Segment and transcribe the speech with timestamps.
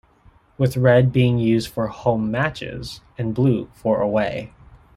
[0.57, 4.51] With red being used for home matches, and blue for away.